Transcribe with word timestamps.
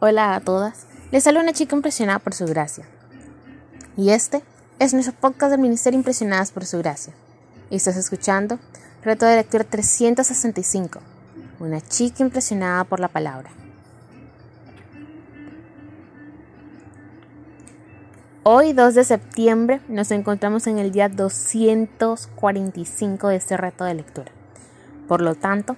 Hola 0.00 0.36
a 0.36 0.40
todas, 0.40 0.86
les 1.10 1.24
saluda 1.24 1.42
una 1.42 1.52
chica 1.52 1.74
impresionada 1.74 2.20
por 2.20 2.32
su 2.32 2.46
gracia. 2.46 2.84
Y 3.96 4.10
este 4.10 4.44
es 4.78 4.94
nuestro 4.94 5.12
podcast 5.12 5.50
del 5.50 5.60
Ministerio 5.60 5.98
Impresionadas 5.98 6.52
por 6.52 6.66
su 6.66 6.78
gracia. 6.78 7.14
Y 7.68 7.74
estás 7.74 7.96
escuchando 7.96 8.60
Reto 9.02 9.26
de 9.26 9.34
Lectura 9.34 9.64
365, 9.64 11.00
una 11.58 11.80
chica 11.80 12.22
impresionada 12.22 12.84
por 12.84 13.00
la 13.00 13.08
palabra. 13.08 13.50
Hoy, 18.44 18.74
2 18.74 18.94
de 18.94 19.02
septiembre, 19.02 19.80
nos 19.88 20.12
encontramos 20.12 20.68
en 20.68 20.78
el 20.78 20.92
día 20.92 21.08
245 21.08 23.26
de 23.26 23.34
este 23.34 23.56
reto 23.56 23.82
de 23.82 23.94
lectura. 23.94 24.30
Por 25.08 25.22
lo 25.22 25.34
tanto, 25.34 25.74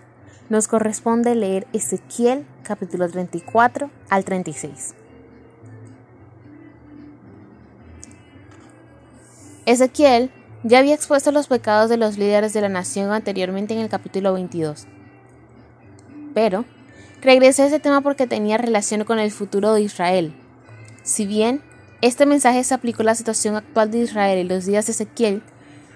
nos 0.51 0.69
corresponde 0.69 1.35
leer 1.35 1.67
Ezequiel 1.73 2.45
capítulo 2.71 3.09
34 3.09 3.91
al 4.11 4.25
36. 4.25 4.95
Ezequiel 9.67 10.31
ya 10.63 10.79
había 10.79 10.95
expuesto 10.95 11.33
los 11.33 11.49
pecados 11.49 11.91
de 11.91 11.97
los 11.97 12.17
líderes 12.17 12.53
de 12.53 12.61
la 12.61 12.69
nación 12.69 13.11
anteriormente 13.11 13.75
en 13.75 13.81
el 13.81 13.89
capítulo 13.89 14.35
22. 14.35 14.87
Pero 16.33 16.65
regresé 17.21 17.63
a 17.63 17.67
ese 17.67 17.81
tema 17.81 18.03
porque 18.03 18.29
tenía 18.29 18.57
relación 18.57 19.03
con 19.03 19.19
el 19.19 19.33
futuro 19.33 19.75
de 19.75 19.83
Israel. 19.83 20.33
Si 21.03 21.27
bien 21.27 21.63
este 22.03 22.25
mensaje 22.25 22.63
se 22.63 22.75
aplicó 22.75 23.03
a 23.03 23.07
la 23.07 23.17
situación 23.17 23.57
actual 23.57 23.91
de 23.91 23.99
Israel 23.99 24.39
en 24.39 24.47
los 24.47 24.65
días 24.65 24.87
de 24.87 24.93
Ezequiel, 24.93 25.43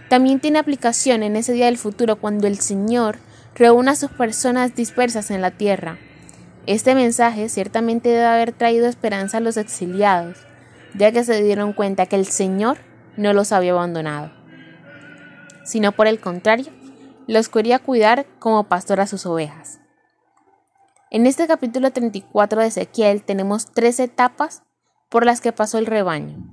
también 0.09 0.41
tiene 0.41 0.59
aplicación 0.59 1.23
en 1.23 1.37
ese 1.37 1.53
día 1.53 1.67
del 1.67 1.79
futuro 1.79 2.17
cuando 2.17 2.49
el 2.49 2.59
Señor 2.59 3.19
reúna 3.55 3.93
a 3.93 3.97
sus 3.97 4.11
personas 4.11 4.75
dispersas 4.75 5.31
en 5.31 5.41
la 5.41 5.53
tierra. 5.53 5.99
Este 6.67 6.95
mensaje 6.95 7.51
ciertamente 7.51 8.09
debe 8.09 8.25
haber 8.25 8.53
traído 8.53 8.87
esperanza 8.87 9.37
a 9.37 9.41
los 9.41 9.59
exiliados, 9.59 10.39
ya 10.95 11.13
que 11.13 11.23
se 11.23 11.43
dieron 11.43 11.75
cuenta 11.75 12.07
que 12.07 12.17
el 12.17 12.27
Señor 12.27 12.79
no 13.17 13.35
los 13.35 13.53
había 13.53 13.73
abandonado, 13.73 14.33
sino 15.65 15.93
por 15.93 16.07
el 16.07 16.21
contrario, 16.21 16.73
los 17.27 17.51
quería 17.51 17.79
cuidar 17.79 18.27
como 18.39 18.65
pastor 18.65 19.01
a 19.01 19.07
sus 19.07 19.27
ovejas. 19.27 19.81
En 21.11 21.27
este 21.27 21.47
capítulo 21.47 21.91
34 21.93 22.63
de 22.63 22.67
Ezequiel 22.69 23.23
tenemos 23.23 23.67
tres 23.67 24.01
etapas 24.01 24.63
por 25.11 25.27
las 25.27 25.43
que 25.43 25.53
pasó 25.53 25.79
el 25.79 25.87
rebaño. 25.87 26.51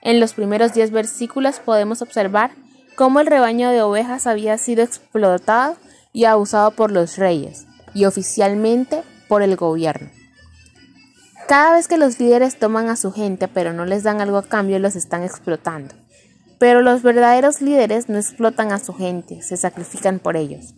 En 0.00 0.20
los 0.20 0.32
primeros 0.32 0.72
diez 0.74 0.92
versículos 0.92 1.58
podemos 1.58 2.02
observar 2.02 2.52
cómo 2.96 3.20
el 3.20 3.26
rebaño 3.26 3.70
de 3.70 3.82
ovejas 3.82 4.26
había 4.26 4.56
sido 4.58 4.84
explotado 4.84 5.76
y 6.12 6.24
abusado 6.24 6.70
por 6.70 6.92
los 6.92 7.18
reyes 7.18 7.66
y 7.94 8.04
oficialmente 8.04 9.02
por 9.30 9.42
el 9.42 9.54
gobierno. 9.54 10.10
Cada 11.46 11.72
vez 11.72 11.86
que 11.86 11.98
los 11.98 12.18
líderes 12.18 12.58
toman 12.58 12.88
a 12.88 12.96
su 12.96 13.12
gente 13.12 13.46
pero 13.46 13.72
no 13.72 13.86
les 13.86 14.02
dan 14.02 14.20
algo 14.20 14.38
a 14.38 14.42
cambio, 14.42 14.80
los 14.80 14.96
están 14.96 15.22
explotando. 15.22 15.94
Pero 16.58 16.82
los 16.82 17.02
verdaderos 17.02 17.62
líderes 17.62 18.08
no 18.08 18.18
explotan 18.18 18.72
a 18.72 18.80
su 18.80 18.92
gente, 18.92 19.40
se 19.40 19.56
sacrifican 19.56 20.18
por 20.18 20.36
ellos. 20.36 20.74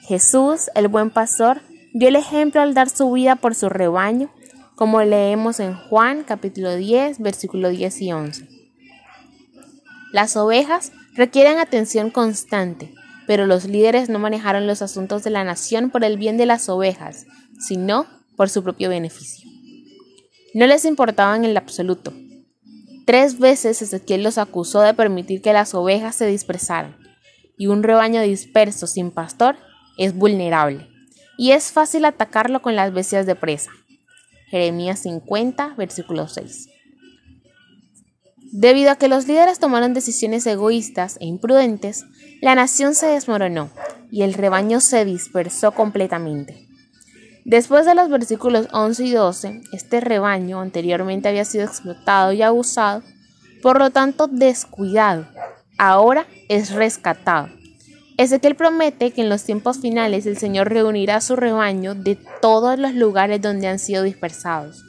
Jesús, 0.00 0.70
el 0.74 0.88
buen 0.88 1.10
pastor, 1.10 1.60
dio 1.92 2.08
el 2.08 2.16
ejemplo 2.16 2.62
al 2.62 2.72
dar 2.72 2.88
su 2.88 3.12
vida 3.12 3.36
por 3.36 3.54
su 3.54 3.68
rebaño, 3.68 4.30
como 4.74 5.02
leemos 5.02 5.60
en 5.60 5.74
Juan 5.74 6.24
capítulo 6.24 6.74
10, 6.74 7.18
versículo 7.18 7.68
10 7.68 8.00
y 8.00 8.12
11. 8.12 8.48
Las 10.10 10.38
ovejas 10.38 10.90
requieren 11.16 11.58
atención 11.58 12.10
constante, 12.10 12.94
pero 13.26 13.44
los 13.44 13.66
líderes 13.66 14.08
no 14.08 14.18
manejaron 14.18 14.66
los 14.66 14.80
asuntos 14.80 15.22
de 15.22 15.28
la 15.28 15.44
nación 15.44 15.90
por 15.90 16.02
el 16.02 16.16
bien 16.16 16.38
de 16.38 16.46
las 16.46 16.70
ovejas, 16.70 17.26
sino 17.58 18.06
por 18.36 18.48
su 18.48 18.62
propio 18.62 18.88
beneficio. 18.88 19.50
No 20.54 20.66
les 20.66 20.84
importaban 20.84 21.44
en 21.44 21.50
el 21.50 21.56
absoluto. 21.56 22.12
Tres 23.06 23.38
veces 23.38 23.80
Ezequiel 23.82 24.22
los 24.22 24.38
acusó 24.38 24.80
de 24.80 24.94
permitir 24.94 25.40
que 25.42 25.52
las 25.52 25.74
ovejas 25.74 26.14
se 26.14 26.26
dispersaran, 26.26 26.96
y 27.56 27.66
un 27.66 27.82
rebaño 27.82 28.20
disperso 28.22 28.86
sin 28.86 29.10
pastor 29.10 29.56
es 29.96 30.14
vulnerable, 30.14 30.88
y 31.36 31.52
es 31.52 31.72
fácil 31.72 32.04
atacarlo 32.04 32.62
con 32.62 32.76
las 32.76 32.92
bestias 32.92 33.26
de 33.26 33.34
presa. 33.34 33.70
Jeremías 34.50 35.00
50, 35.00 35.74
versículo 35.76 36.28
6. 36.28 36.68
Debido 38.52 38.90
a 38.90 38.96
que 38.96 39.08
los 39.08 39.26
líderes 39.26 39.58
tomaron 39.58 39.92
decisiones 39.92 40.46
egoístas 40.46 41.18
e 41.20 41.26
imprudentes, 41.26 42.04
la 42.40 42.54
nación 42.54 42.94
se 42.94 43.06
desmoronó 43.06 43.70
y 44.10 44.22
el 44.22 44.32
rebaño 44.32 44.80
se 44.80 45.04
dispersó 45.04 45.72
completamente. 45.72 46.67
Después 47.48 47.86
de 47.86 47.94
los 47.94 48.10
versículos 48.10 48.68
11 48.72 49.04
y 49.04 49.12
12, 49.12 49.62
este 49.72 50.00
rebaño 50.00 50.60
anteriormente 50.60 51.30
había 51.30 51.46
sido 51.46 51.64
explotado 51.64 52.32
y 52.32 52.42
abusado, 52.42 53.02
por 53.62 53.78
lo 53.78 53.88
tanto 53.88 54.26
descuidado, 54.26 55.26
ahora 55.78 56.26
es 56.50 56.72
rescatado. 56.72 57.48
Ezequiel 58.18 58.54
promete 58.54 59.12
que 59.12 59.22
en 59.22 59.30
los 59.30 59.44
tiempos 59.44 59.78
finales 59.78 60.26
el 60.26 60.36
Señor 60.36 60.68
reunirá 60.68 61.22
su 61.22 61.36
rebaño 61.36 61.94
de 61.94 62.18
todos 62.42 62.78
los 62.78 62.92
lugares 62.92 63.40
donde 63.40 63.68
han 63.68 63.78
sido 63.78 64.02
dispersados. 64.02 64.84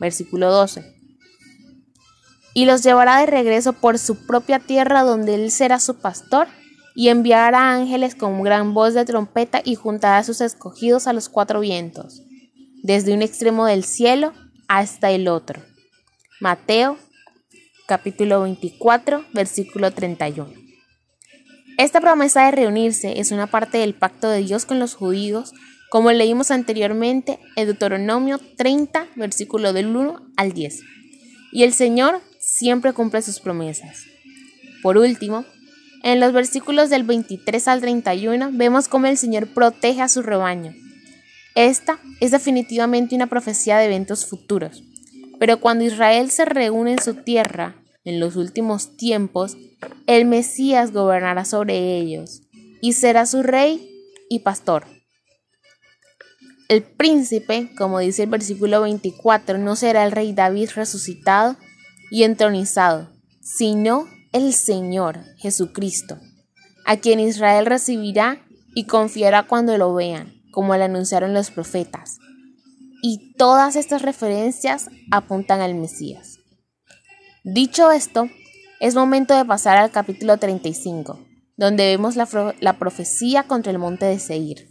Versículo 0.00 0.50
12 0.50 0.96
y 2.54 2.64
los 2.64 2.82
llevará 2.82 3.20
de 3.20 3.26
regreso 3.26 3.72
por 3.72 3.98
su 4.00 4.26
propia 4.26 4.58
tierra 4.58 5.04
donde 5.04 5.36
él 5.36 5.52
será 5.52 5.78
su 5.78 5.94
pastor 5.96 6.48
y 6.98 7.10
enviará 7.10 7.74
ángeles 7.74 8.16
con 8.16 8.42
gran 8.42 8.74
voz 8.74 8.92
de 8.92 9.04
trompeta 9.04 9.62
y 9.64 9.76
juntará 9.76 10.18
a 10.18 10.24
sus 10.24 10.40
escogidos 10.40 11.06
a 11.06 11.12
los 11.12 11.28
cuatro 11.28 11.60
vientos, 11.60 12.22
desde 12.82 13.14
un 13.14 13.22
extremo 13.22 13.66
del 13.66 13.84
cielo 13.84 14.32
hasta 14.66 15.12
el 15.12 15.28
otro. 15.28 15.62
Mateo 16.40 16.98
capítulo 17.86 18.42
24 18.42 19.24
versículo 19.32 19.92
31. 19.92 20.52
Esta 21.78 22.00
promesa 22.00 22.46
de 22.46 22.50
reunirse 22.50 23.20
es 23.20 23.30
una 23.30 23.46
parte 23.46 23.78
del 23.78 23.94
pacto 23.94 24.28
de 24.28 24.42
Dios 24.42 24.66
con 24.66 24.80
los 24.80 24.96
judíos, 24.96 25.52
como 25.90 26.10
leímos 26.10 26.50
anteriormente 26.50 27.38
en 27.54 27.66
Deuteronomio 27.66 28.40
30 28.56 29.06
versículo 29.14 29.72
del 29.72 29.94
1 29.94 30.32
al 30.36 30.52
10. 30.52 30.80
Y 31.52 31.62
el 31.62 31.74
Señor 31.74 32.20
siempre 32.40 32.92
cumple 32.92 33.22
sus 33.22 33.38
promesas. 33.38 34.02
Por 34.82 34.98
último, 34.98 35.44
en 36.02 36.20
los 36.20 36.32
versículos 36.32 36.90
del 36.90 37.02
23 37.02 37.68
al 37.68 37.80
31 37.80 38.50
vemos 38.52 38.88
cómo 38.88 39.06
el 39.06 39.16
Señor 39.16 39.48
protege 39.48 40.00
a 40.00 40.08
su 40.08 40.22
rebaño. 40.22 40.74
Esta 41.54 41.98
es 42.20 42.30
definitivamente 42.30 43.14
una 43.14 43.26
profecía 43.26 43.78
de 43.78 43.86
eventos 43.86 44.26
futuros, 44.26 44.82
pero 45.38 45.60
cuando 45.60 45.84
Israel 45.84 46.30
se 46.30 46.44
reúne 46.44 46.92
en 46.92 47.02
su 47.02 47.14
tierra, 47.14 47.76
en 48.04 48.20
los 48.20 48.36
últimos 48.36 48.96
tiempos, 48.96 49.56
el 50.06 50.24
Mesías 50.24 50.92
gobernará 50.92 51.44
sobre 51.44 51.98
ellos 51.98 52.42
y 52.80 52.92
será 52.92 53.26
su 53.26 53.42
rey 53.42 53.90
y 54.28 54.40
pastor. 54.40 54.86
El 56.68 56.82
príncipe, 56.82 57.70
como 57.76 57.98
dice 57.98 58.24
el 58.24 58.30
versículo 58.30 58.82
24, 58.82 59.58
no 59.58 59.74
será 59.74 60.04
el 60.04 60.12
rey 60.12 60.34
David 60.34 60.70
resucitado, 60.74 61.56
y 62.10 62.22
entronizado, 62.24 63.10
sino 63.40 64.06
el 64.32 64.52
Señor 64.52 65.24
Jesucristo, 65.36 66.18
a 66.84 66.96
quien 66.96 67.20
Israel 67.20 67.66
recibirá 67.66 68.44
y 68.74 68.84
confiará 68.84 69.46
cuando 69.46 69.76
lo 69.78 69.94
vean, 69.94 70.42
como 70.50 70.76
le 70.76 70.84
anunciaron 70.84 71.34
los 71.34 71.50
profetas. 71.50 72.18
Y 73.02 73.34
todas 73.34 73.76
estas 73.76 74.02
referencias 74.02 74.90
apuntan 75.10 75.60
al 75.60 75.74
Mesías. 75.74 76.38
Dicho 77.44 77.90
esto, 77.90 78.28
es 78.80 78.94
momento 78.94 79.34
de 79.36 79.44
pasar 79.44 79.78
al 79.78 79.90
capítulo 79.90 80.36
35, 80.36 81.18
donde 81.56 81.86
vemos 81.86 82.16
la, 82.16 82.54
la 82.60 82.78
profecía 82.78 83.44
contra 83.44 83.72
el 83.72 83.78
monte 83.78 84.06
de 84.06 84.18
Seir. 84.18 84.68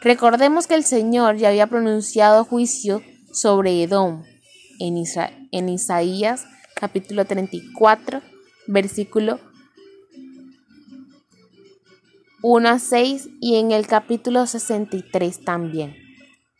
Recordemos 0.00 0.66
que 0.66 0.74
el 0.74 0.84
Señor 0.84 1.36
ya 1.36 1.48
había 1.48 1.66
pronunciado 1.66 2.44
juicio 2.44 3.02
sobre 3.32 3.82
Edom 3.82 4.24
en, 4.78 5.02
en 5.52 5.68
Isaías 5.68 6.46
capítulo 6.74 7.24
34, 7.24 8.20
versículo 8.66 9.40
1 12.42 12.68
a 12.68 12.78
6 12.78 13.28
y 13.40 13.56
en 13.56 13.72
el 13.72 13.86
capítulo 13.86 14.46
63 14.46 15.44
también. 15.44 15.96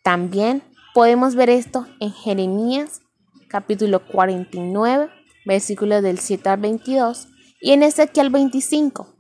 También 0.03 0.63
podemos 0.95 1.35
ver 1.35 1.51
esto 1.51 1.87
en 2.01 2.13
Jeremías 2.13 3.03
capítulo 3.49 4.05
49, 4.07 5.09
versículos 5.45 6.03
del 6.03 6.19
7 6.19 6.49
al 6.49 6.61
22 6.61 7.29
y 7.61 7.73
en 7.73 7.83
Ezequiel 7.83 8.31
25, 8.31 9.15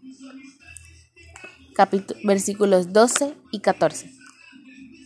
versículos 2.25 2.93
12 2.93 3.35
y 3.53 3.61
14. 3.61 4.11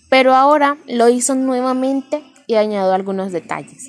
Pero 0.09 0.35
ahora 0.35 0.79
lo 0.89 1.09
hizo 1.09 1.35
nuevamente 1.35 2.25
y 2.47 2.55
añadió 2.55 2.93
algunos 2.93 3.33
detalles. 3.33 3.89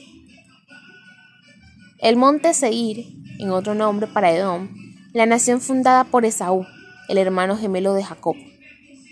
El 1.97 2.17
monte 2.17 2.53
Seir, 2.53 3.05
en 3.41 3.49
otro 3.49 3.73
nombre 3.73 4.05
para 4.05 4.31
Edom, 4.31 4.69
la 5.13 5.25
nación 5.25 5.61
fundada 5.61 6.03
por 6.03 6.25
Esaú, 6.25 6.65
el 7.09 7.17
hermano 7.17 7.57
gemelo 7.57 7.95
de 7.95 8.03
Jacob. 8.03 8.35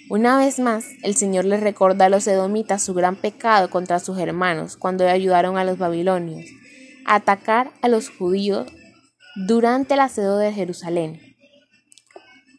Una 0.08 0.38
vez 0.38 0.60
más, 0.60 0.86
el 1.02 1.16
Señor 1.16 1.46
les 1.46 1.62
recuerda 1.62 2.06
a 2.06 2.10
los 2.10 2.28
edomitas 2.28 2.84
su 2.84 2.94
gran 2.94 3.16
pecado 3.16 3.72
contra 3.72 4.00
sus 4.00 4.20
hermanos 4.20 4.78
cuando 4.78 5.08
ayudaron 5.08 5.58
a 5.58 5.64
los 5.64 5.80
babilonios 5.80 6.46
a 7.06 7.16
atacar 7.16 7.72
a 7.82 7.88
los 7.88 8.10
judíos 8.10 8.68
durante 9.48 9.96
el 9.96 10.00
asedio 10.00 10.38
de 10.38 10.54
Jerusalén. 10.54 11.36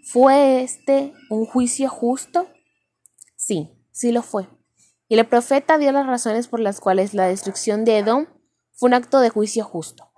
¿Fue 0.05 0.63
este 0.63 1.13
un 1.29 1.47
juicio 1.47 1.89
justo? 1.89 2.49
Sí, 3.37 3.71
sí 3.93 4.11
lo 4.11 4.23
fue. 4.23 4.49
Y 5.09 5.17
el 5.17 5.25
profeta 5.25 5.79
dio 5.79 5.93
las 5.93 6.07
razones 6.07 6.49
por 6.49 6.59
las 6.59 6.81
cuales 6.81 7.15
la 7.15 7.29
destrucción 7.29 7.85
de 7.85 7.99
Edom 7.99 8.27
fue 8.73 8.89
un 8.89 8.95
acto 8.95 9.21
de 9.21 9.31
juicio 9.31 9.65
justo. 9.65 10.11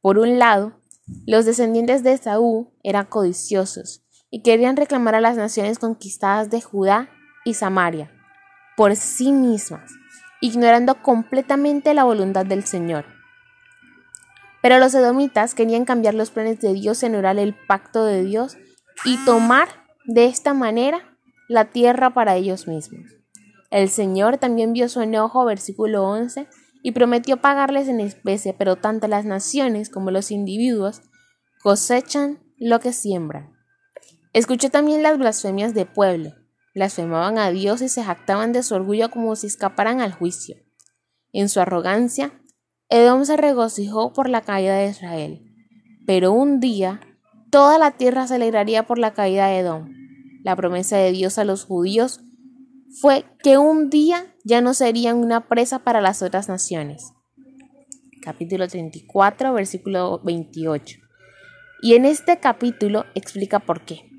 Por 0.00 0.18
un 0.18 0.40
lado, 0.40 0.80
los 1.26 1.44
descendientes 1.44 2.02
de 2.02 2.12
Esaú 2.12 2.72
eran 2.82 3.06
codiciosos 3.06 4.02
y 4.30 4.42
querían 4.42 4.76
reclamar 4.76 5.14
a 5.14 5.20
las 5.20 5.36
naciones 5.36 5.78
conquistadas 5.78 6.50
de 6.50 6.60
Judá 6.60 7.08
y 7.44 7.54
Samaria 7.54 8.10
por 8.76 8.94
sí 8.94 9.32
mismas, 9.32 9.90
ignorando 10.40 11.02
completamente 11.02 11.94
la 11.94 12.04
voluntad 12.04 12.44
del 12.44 12.64
Señor. 12.64 13.06
Pero 14.60 14.78
los 14.78 14.94
edomitas 14.94 15.54
querían 15.54 15.84
cambiar 15.84 16.14
los 16.14 16.30
planes 16.30 16.60
de 16.60 16.74
Dios 16.74 17.02
en 17.02 17.14
orar 17.14 17.38
el 17.38 17.54
pacto 17.54 18.04
de 18.04 18.22
Dios 18.22 18.58
y 19.04 19.16
tomar 19.24 19.68
de 20.04 20.26
esta 20.26 20.54
manera 20.54 21.16
la 21.48 21.66
tierra 21.66 22.12
para 22.12 22.36
ellos 22.36 22.68
mismos. 22.68 23.06
El 23.70 23.88
Señor 23.88 24.38
también 24.38 24.72
vio 24.72 24.88
su 24.88 25.00
enojo, 25.00 25.44
versículo 25.44 26.04
11, 26.04 26.48
y 26.86 26.92
prometió 26.92 27.38
pagarles 27.38 27.88
en 27.88 27.98
especie, 27.98 28.54
pero 28.54 28.76
tanto 28.76 29.08
las 29.08 29.24
naciones 29.24 29.90
como 29.90 30.12
los 30.12 30.30
individuos 30.30 31.02
cosechan 31.60 32.38
lo 32.58 32.78
que 32.78 32.92
siembran. 32.92 33.56
Escuché 34.32 34.70
también 34.70 35.02
las 35.02 35.18
blasfemias 35.18 35.74
de 35.74 35.84
pueblo. 35.84 36.30
Blasfemaban 36.76 37.38
a 37.38 37.50
Dios 37.50 37.82
y 37.82 37.88
se 37.88 38.04
jactaban 38.04 38.52
de 38.52 38.62
su 38.62 38.76
orgullo 38.76 39.10
como 39.10 39.34
si 39.34 39.48
escaparan 39.48 40.00
al 40.00 40.12
juicio. 40.12 40.58
En 41.32 41.48
su 41.48 41.58
arrogancia, 41.58 42.40
Edom 42.88 43.24
se 43.24 43.36
regocijó 43.36 44.12
por 44.12 44.28
la 44.28 44.42
caída 44.42 44.76
de 44.76 44.90
Israel. 44.90 45.42
Pero 46.06 46.30
un 46.30 46.60
día, 46.60 47.00
toda 47.50 47.80
la 47.80 47.96
tierra 47.96 48.28
se 48.28 48.36
alegraría 48.36 48.86
por 48.86 49.00
la 49.00 49.12
caída 49.12 49.48
de 49.48 49.58
Edom. 49.58 49.92
La 50.44 50.54
promesa 50.54 50.98
de 50.98 51.10
Dios 51.10 51.36
a 51.38 51.44
los 51.44 51.64
judíos 51.64 52.20
fue 53.00 53.24
que 53.42 53.58
un 53.58 53.90
día 53.90 54.34
ya 54.44 54.60
no 54.60 54.74
serían 54.74 55.18
una 55.18 55.48
presa 55.48 55.80
para 55.80 56.00
las 56.00 56.22
otras 56.22 56.48
naciones. 56.48 57.12
Capítulo 58.22 58.66
34, 58.66 59.52
versículo 59.52 60.20
28. 60.24 60.98
Y 61.82 61.94
en 61.94 62.04
este 62.04 62.38
capítulo 62.38 63.04
explica 63.14 63.60
por 63.60 63.84
qué. 63.84 64.10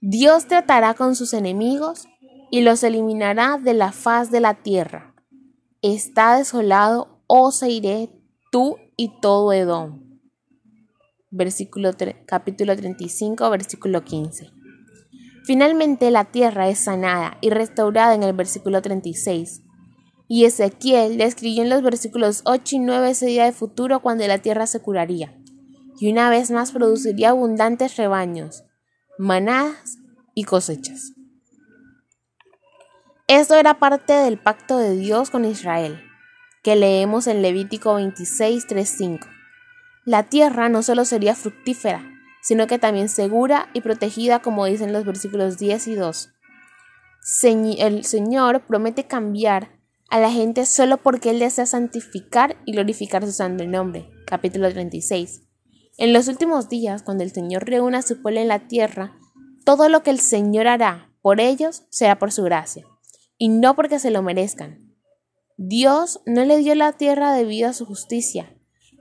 Dios 0.00 0.46
tratará 0.46 0.94
con 0.94 1.14
sus 1.14 1.32
enemigos 1.34 2.06
y 2.50 2.62
los 2.62 2.82
eliminará 2.82 3.58
de 3.58 3.74
la 3.74 3.92
faz 3.92 4.30
de 4.30 4.40
la 4.40 4.62
tierra. 4.62 5.14
Está 5.80 6.36
desolado, 6.36 7.22
oh 7.26 7.50
iré 7.66 8.10
tú 8.50 8.76
y 8.96 9.20
todo 9.20 9.52
Edom. 9.52 10.20
Versículo 11.30 11.90
capítulo 12.26 12.76
35, 12.76 13.48
versículo 13.50 14.04
15. 14.04 14.61
Finalmente 15.44 16.10
la 16.10 16.26
tierra 16.26 16.68
es 16.68 16.78
sanada 16.78 17.36
y 17.40 17.50
restaurada 17.50 18.14
en 18.14 18.22
el 18.22 18.32
versículo 18.32 18.80
36. 18.80 19.62
Y 20.28 20.44
Ezequiel 20.44 21.18
describió 21.18 21.62
en 21.62 21.68
los 21.68 21.82
versículos 21.82 22.42
8 22.44 22.76
y 22.76 22.78
9 22.78 23.10
ese 23.10 23.26
día 23.26 23.44
de 23.44 23.52
futuro 23.52 24.00
cuando 24.00 24.26
la 24.26 24.38
tierra 24.38 24.66
se 24.66 24.80
curaría, 24.80 25.36
y 25.98 26.10
una 26.10 26.30
vez 26.30 26.50
más 26.50 26.72
produciría 26.72 27.30
abundantes 27.30 27.96
rebaños 27.96 28.64
manadas 29.18 29.98
y 30.34 30.44
cosechas. 30.44 31.12
Esto 33.28 33.54
era 33.54 33.78
parte 33.78 34.12
del 34.12 34.38
pacto 34.38 34.78
de 34.78 34.96
Dios 34.96 35.30
con 35.30 35.44
Israel, 35.44 36.02
que 36.62 36.76
leemos 36.76 37.26
en 37.26 37.42
Levítico 37.42 37.94
26, 37.94 38.66
5. 38.84 39.28
La 40.04 40.24
tierra 40.24 40.68
no 40.68 40.82
solo 40.82 41.04
sería 41.04 41.34
fructífera, 41.34 42.11
sino 42.42 42.66
que 42.66 42.78
también 42.78 43.08
segura 43.08 43.70
y 43.72 43.80
protegida, 43.80 44.40
como 44.40 44.66
dicen 44.66 44.92
los 44.92 45.04
versículos 45.04 45.58
10 45.58 45.88
y 45.88 45.94
2. 45.94 46.34
El 47.78 48.04
Señor 48.04 48.66
promete 48.66 49.06
cambiar 49.06 49.78
a 50.10 50.20
la 50.20 50.30
gente 50.30 50.66
solo 50.66 50.98
porque 50.98 51.30
Él 51.30 51.38
desea 51.38 51.66
santificar 51.66 52.56
y 52.66 52.72
glorificar 52.72 53.24
su 53.24 53.32
santo 53.32 53.64
nombre. 53.64 54.10
Capítulo 54.26 54.70
36. 54.70 55.42
En 55.98 56.12
los 56.12 56.28
últimos 56.28 56.68
días, 56.68 57.02
cuando 57.02 57.22
el 57.22 57.32
Señor 57.32 57.64
reúna 57.64 57.98
a 57.98 58.02
su 58.02 58.20
pueblo 58.20 58.40
en 58.40 58.48
la 58.48 58.66
tierra, 58.66 59.16
todo 59.64 59.88
lo 59.88 60.02
que 60.02 60.10
el 60.10 60.20
Señor 60.20 60.66
hará 60.66 61.12
por 61.22 61.40
ellos 61.40 61.84
será 61.88 62.18
por 62.18 62.32
su 62.32 62.42
gracia, 62.42 62.84
y 63.38 63.48
no 63.48 63.76
porque 63.76 64.00
se 64.00 64.10
lo 64.10 64.22
merezcan. 64.22 64.96
Dios 65.56 66.20
no 66.26 66.44
le 66.44 66.58
dio 66.58 66.74
la 66.74 66.92
tierra 66.94 67.32
debido 67.32 67.68
a 67.68 67.72
su 67.72 67.86
justicia. 67.86 68.51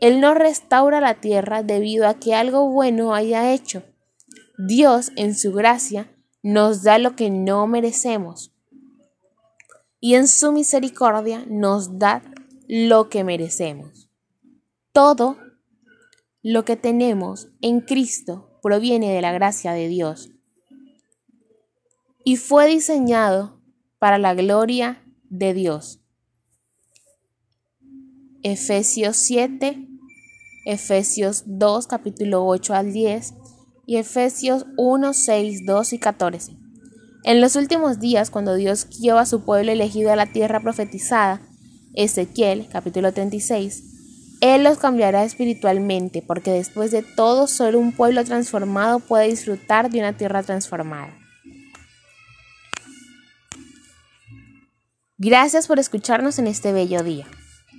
Él 0.01 0.19
no 0.19 0.33
restaura 0.33 0.99
la 0.99 1.21
tierra 1.21 1.63
debido 1.63 2.07
a 2.07 2.15
que 2.15 2.35
algo 2.35 2.69
bueno 2.69 3.15
haya 3.15 3.53
hecho. 3.53 3.83
Dios, 4.57 5.11
en 5.15 5.35
su 5.35 5.53
gracia, 5.53 6.11
nos 6.43 6.83
da 6.83 6.97
lo 6.97 7.15
que 7.15 7.29
no 7.29 7.67
merecemos. 7.67 8.53
Y 9.99 10.15
en 10.15 10.27
su 10.27 10.51
misericordia 10.51 11.45
nos 11.47 11.99
da 11.99 12.23
lo 12.67 13.09
que 13.09 13.23
merecemos. 13.23 14.09
Todo 14.91 15.37
lo 16.41 16.65
que 16.65 16.75
tenemos 16.75 17.49
en 17.61 17.81
Cristo 17.81 18.59
proviene 18.61 19.13
de 19.13 19.21
la 19.21 19.31
gracia 19.31 19.73
de 19.73 19.87
Dios 19.87 20.31
y 22.23 22.37
fue 22.37 22.67
diseñado 22.67 23.61
para 23.99 24.17
la 24.17 24.33
gloria 24.33 25.03
de 25.29 25.53
Dios. 25.53 25.99
Efesios 28.43 29.17
7, 29.17 29.87
Efesios 30.65 31.43
2, 31.47 31.87
capítulo 31.87 32.45
8 32.45 32.73
al 32.75 32.93
10 32.93 33.33
y 33.87 33.97
Efesios 33.97 34.67
1, 34.77 35.13
6, 35.13 35.65
2 35.65 35.93
y 35.93 35.99
14. 35.99 36.57
En 37.23 37.41
los 37.41 37.55
últimos 37.55 37.99
días, 37.99 38.29
cuando 38.29 38.55
Dios 38.55 38.87
guió 38.99 39.17
a 39.17 39.25
su 39.25 39.43
pueblo 39.43 39.71
elegido 39.71 40.11
a 40.11 40.15
la 40.15 40.27
tierra 40.27 40.59
profetizada, 40.59 41.41
Ezequiel, 41.93 42.67
capítulo 42.71 43.11
36, 43.11 43.83
él 44.41 44.63
los 44.63 44.77
cambiará 44.77 45.23
espiritualmente, 45.23 46.23
porque 46.25 46.51
después 46.51 46.91
de 46.91 47.03
todo 47.03 47.47
solo 47.47 47.79
un 47.79 47.91
pueblo 47.91 48.23
transformado 48.23 48.99
puede 48.99 49.27
disfrutar 49.27 49.89
de 49.91 49.99
una 49.99 50.17
tierra 50.17 50.41
transformada. 50.43 51.15
Gracias 55.17 55.67
por 55.67 55.77
escucharnos 55.77 56.39
en 56.39 56.47
este 56.47 56.71
bello 56.71 57.03
día. 57.03 57.27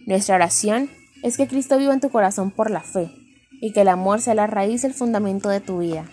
Nuestra 0.07 0.37
oración 0.37 0.89
es 1.23 1.37
que 1.37 1.47
Cristo 1.47 1.79
viva 1.79 1.95
en 1.95 2.01
tu 2.01 2.11
corazón 2.11 2.51
por 2.51 2.71
la 2.71 2.81
fe 2.81 3.11
y 3.61 3.73
que 3.73 3.83
el 3.83 3.89
amor 3.89 4.21
sea 4.21 4.35
la 4.35 4.47
raíz 4.47 4.83
y 4.83 4.87
el 4.87 4.95
fundamento 4.95 5.49
de 5.49 5.61
tu 5.61 5.79
vida 5.79 6.05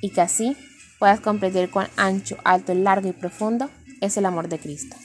y 0.00 0.10
que 0.10 0.20
así 0.20 0.56
puedas 0.98 1.20
comprender 1.20 1.70
cuán 1.70 1.88
ancho, 1.96 2.36
alto, 2.44 2.74
largo 2.74 3.08
y 3.08 3.12
profundo 3.12 3.70
es 4.00 4.16
el 4.16 4.26
amor 4.26 4.48
de 4.48 4.58
Cristo. 4.58 4.96